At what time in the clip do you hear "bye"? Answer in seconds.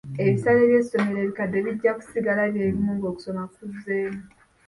2.51-2.65